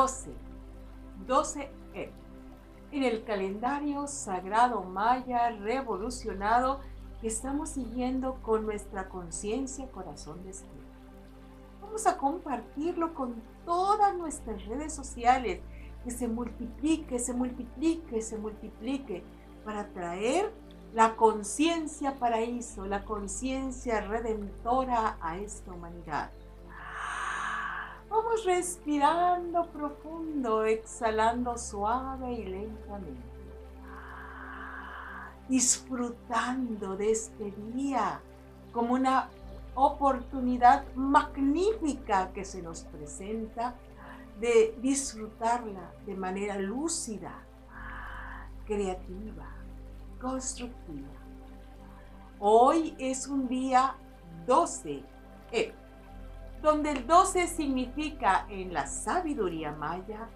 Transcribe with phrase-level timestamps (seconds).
[0.00, 0.30] 12.
[1.26, 2.10] 12 E.
[2.90, 6.80] En el calendario sagrado maya revolucionado
[7.20, 10.80] que estamos siguiendo con nuestra conciencia corazón de estrella.
[11.82, 15.60] Vamos a compartirlo con todas nuestras redes sociales,
[16.02, 19.22] que se multiplique, se multiplique, se multiplique,
[19.66, 20.50] para traer
[20.94, 26.30] la conciencia paraíso, la conciencia redentora a esta humanidad.
[28.44, 33.28] Respirando profundo, exhalando suave y lentamente.
[35.48, 38.20] Disfrutando de este día
[38.72, 39.28] como una
[39.74, 43.74] oportunidad magnífica que se nos presenta
[44.40, 47.42] de disfrutarla de manera lúcida,
[48.66, 49.48] creativa,
[50.20, 51.08] constructiva.
[52.38, 53.96] Hoy es un día
[54.46, 55.02] 12,
[55.52, 55.74] eh,
[56.62, 60.28] donde el 12 significa en la sabiduría maya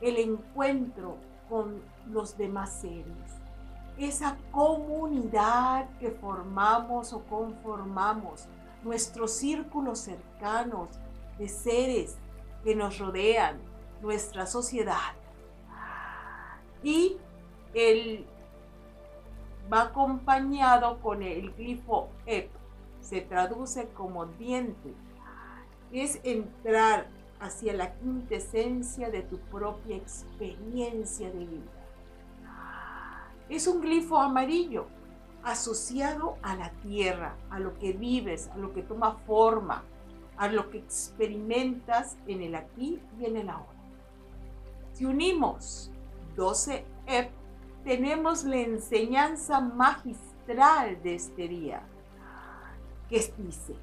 [0.00, 1.16] el encuentro
[1.48, 3.06] con los demás seres,
[3.96, 8.46] esa comunidad que formamos o conformamos,
[8.82, 10.90] nuestros círculos cercanos
[11.38, 12.16] de seres
[12.64, 13.58] que nos rodean,
[14.02, 15.14] nuestra sociedad.
[16.82, 17.16] Y
[17.72, 18.26] él
[19.72, 22.50] va acompañado con el glifo EP,
[23.04, 24.94] se traduce como diente,
[25.92, 27.06] es entrar
[27.38, 31.70] hacia la quintesencia de tu propia experiencia de vida.
[33.50, 34.86] Es un glifo amarillo
[35.42, 39.84] asociado a la tierra, a lo que vives, a lo que toma forma,
[40.38, 43.68] a lo que experimentas en el aquí y en el ahora.
[44.94, 45.90] Si unimos
[46.36, 47.30] 12 EP,
[47.84, 51.86] tenemos la enseñanza magistral de este día,
[53.08, 53.74] que dice,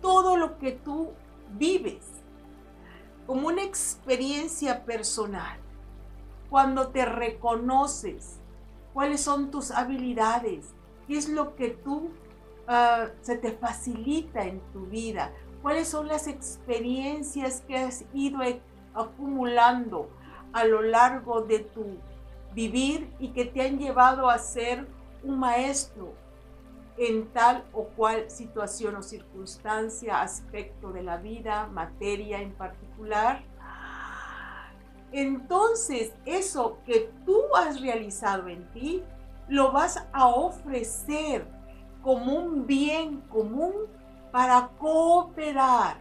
[0.00, 1.10] todo lo que tú
[1.52, 2.04] vives
[3.26, 5.58] como una experiencia personal,
[6.48, 8.40] cuando te reconoces,
[8.92, 10.74] cuáles son tus habilidades,
[11.06, 12.10] qué es lo que tú
[12.66, 15.32] ah, se te facilita en tu vida,
[15.62, 18.40] cuáles son las experiencias que has ido
[18.94, 20.10] acumulando
[20.52, 21.98] a lo largo de tu
[22.54, 24.88] vivir y que te han llevado a ser
[25.22, 26.14] un maestro
[27.00, 33.42] en tal o cual situación o circunstancia, aspecto de la vida, materia en particular.
[35.10, 39.02] Entonces, eso que tú has realizado en ti,
[39.48, 41.48] lo vas a ofrecer
[42.02, 43.72] como un bien común
[44.30, 45.96] para cooperar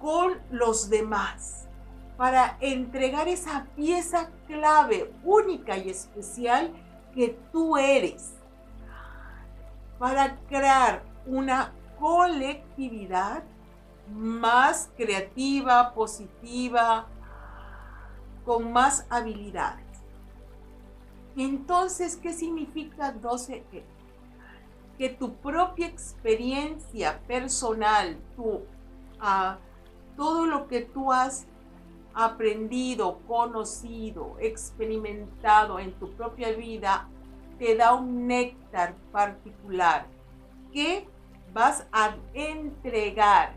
[0.00, 1.68] con los demás,
[2.16, 6.72] para entregar esa pieza clave, única y especial
[7.14, 8.34] que tú eres,
[9.98, 13.44] para crear una colectividad
[14.12, 17.06] más creativa, positiva,
[18.44, 19.84] con más habilidades.
[21.36, 23.82] Entonces, ¿qué significa 12E?
[24.98, 28.62] Que tu propia experiencia personal, tu,
[29.18, 29.58] ah,
[30.16, 31.46] todo lo que tú has
[32.14, 37.08] aprendido, conocido, experimentado en tu propia vida,
[37.64, 40.06] te da un néctar particular
[40.70, 41.08] que
[41.54, 43.54] vas a entregar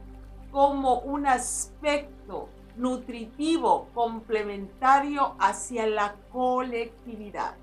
[0.49, 2.47] como un aspecto
[2.77, 7.55] nutritivo complementario hacia la colectividad.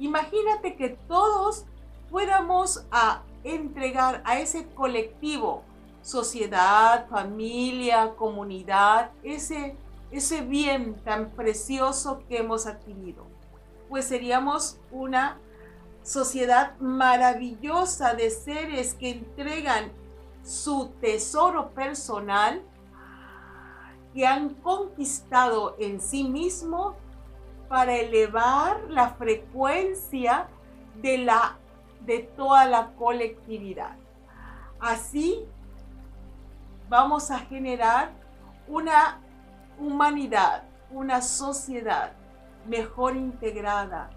[0.00, 1.66] Imagínate que todos
[2.10, 5.62] fuéramos a entregar a ese colectivo,
[6.02, 9.76] sociedad, familia, comunidad, ese,
[10.10, 13.24] ese bien tan precioso que hemos adquirido.
[13.88, 15.38] Pues seríamos una
[16.06, 19.90] sociedad maravillosa de seres que entregan
[20.44, 22.62] su tesoro personal
[24.14, 26.94] que han conquistado en sí mismo
[27.68, 30.46] para elevar la frecuencia
[31.02, 31.58] de, la,
[32.02, 33.96] de toda la colectividad.
[34.78, 35.44] Así
[36.88, 38.12] vamos a generar
[38.68, 39.20] una
[39.78, 40.62] humanidad,
[40.92, 42.12] una sociedad
[42.66, 44.10] mejor integrada,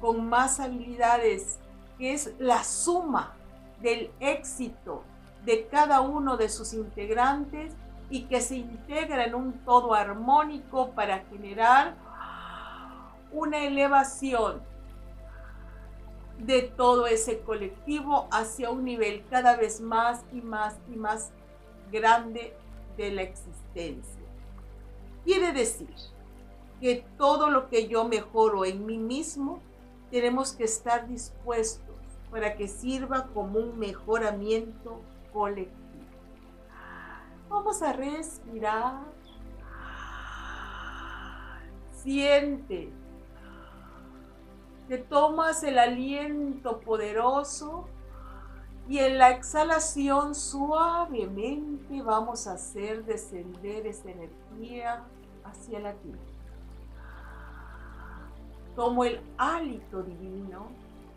[0.00, 1.58] con más habilidades,
[1.98, 3.34] que es la suma
[3.80, 5.02] del éxito
[5.44, 7.72] de cada uno de sus integrantes
[8.10, 11.94] y que se integra en un todo armónico para generar
[13.32, 14.62] una elevación
[16.38, 21.32] de todo ese colectivo hacia un nivel cada vez más y más y más
[21.90, 22.54] grande
[22.96, 24.22] de la existencia.
[25.24, 25.94] Quiere decir
[26.80, 29.60] que todo lo que yo mejoro en mí mismo,
[30.10, 31.96] tenemos que estar dispuestos
[32.30, 35.00] para que sirva como un mejoramiento
[35.32, 35.78] colectivo.
[37.48, 39.04] Vamos a respirar.
[42.02, 42.92] Siente
[44.86, 47.86] que tomas el aliento poderoso
[48.88, 55.04] y en la exhalación suavemente vamos a hacer descender esa energía
[55.44, 56.37] hacia la tierra.
[58.78, 60.68] Tomo el hálito divino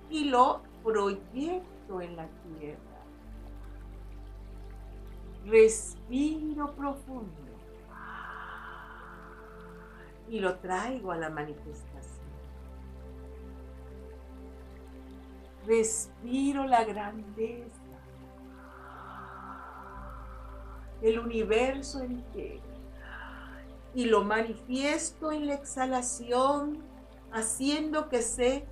[0.09, 2.27] y lo proyecto en la
[2.57, 2.79] tierra.
[5.45, 7.51] Respiro profundo
[10.27, 12.25] y lo traigo a la manifestación.
[15.67, 17.99] Respiro la grandeza
[20.99, 22.63] del universo entero
[23.93, 26.89] y lo manifiesto en la exhalación,
[27.31, 28.67] haciendo que se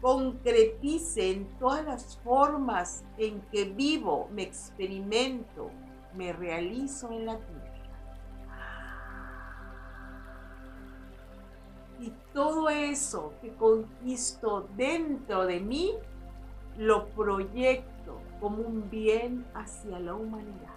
[0.00, 5.70] concretice en todas las formas en que vivo, me experimento,
[6.14, 7.66] me realizo en la tierra.
[11.98, 15.94] Y todo eso que conquisto dentro de mí,
[16.76, 20.74] lo proyecto como un bien hacia la humanidad.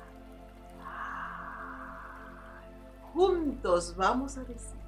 [3.13, 4.78] Juntos vamos a decir,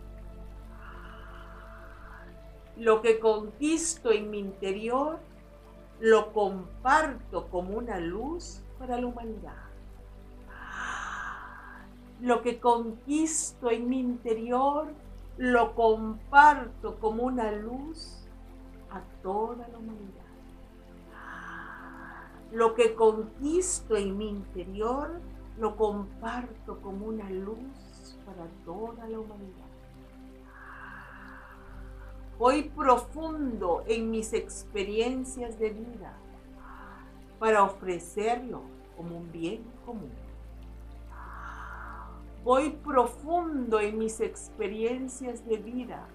[2.81, 5.19] lo que conquisto en mi interior,
[6.00, 9.54] lo comparto como una luz para la humanidad.
[12.22, 14.88] Lo que conquisto en mi interior,
[15.38, 18.25] lo comparto como una luz
[18.89, 20.31] a toda la humanidad.
[22.51, 25.22] Lo que conquisto en mi interior,
[25.60, 29.70] lo comparto como una luz para toda la humanidad.
[32.41, 36.17] Voy profundo en mis experiencias de vida
[37.38, 38.63] para ofrecerlo
[38.97, 40.09] como un bien común.
[42.43, 46.07] Voy profundo en mis experiencias de vida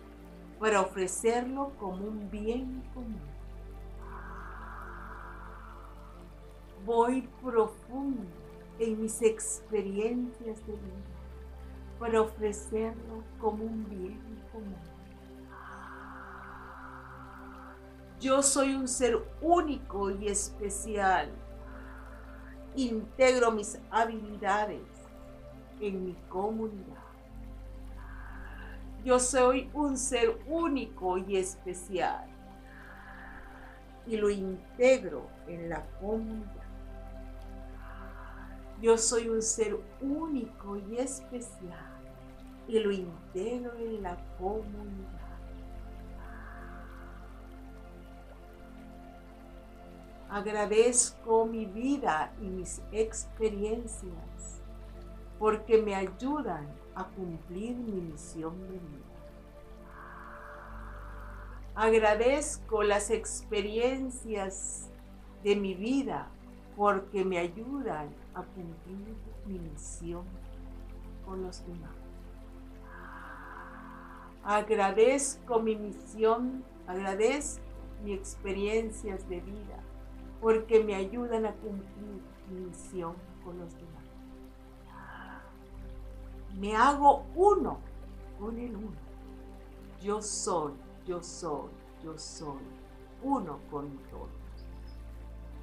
[0.59, 3.21] para ofrecerlo como un bien común.
[6.85, 8.27] Voy profundo
[8.81, 11.07] en mis experiencias de vida
[12.01, 14.21] para ofrecerlo como un bien
[14.51, 14.96] común.
[18.21, 21.31] Yo soy un ser único y especial.
[22.75, 24.83] Integro mis habilidades
[25.81, 27.03] en mi comunidad.
[29.05, 32.27] Yo soy un ser único y especial
[34.07, 36.67] y lo integro en la comunidad.
[38.81, 41.97] Yo soy un ser único y especial
[42.69, 45.16] y lo integro en la comunidad.
[50.37, 54.61] Agradezco mi vida y mis experiencias
[55.39, 59.17] porque me ayudan a cumplir mi misión de vida.
[61.75, 64.91] Agradezco las experiencias
[65.43, 66.29] de mi vida
[66.77, 69.17] porque me ayudan a cumplir
[69.47, 70.27] mi misión
[71.25, 71.97] con los demás.
[74.45, 77.63] Agradezco mi misión, agradezco
[78.05, 79.86] mis experiencias de vida
[80.41, 83.15] porque me ayudan a cumplir mi misión
[83.45, 83.97] con los demás
[86.59, 87.79] me hago uno
[88.39, 88.97] con el uno.
[90.01, 90.73] Yo soy,
[91.07, 91.69] yo soy,
[92.03, 92.63] yo soy
[93.23, 94.31] uno con todos.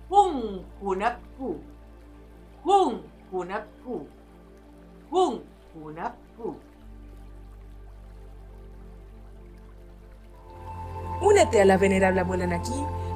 [0.10, 1.58] Hun Hunapku,
[2.64, 3.02] Hun
[3.32, 4.08] Hunapku,
[5.10, 6.56] Hun Hunapku.
[11.22, 13.03] Únete a la venerable abuela Naki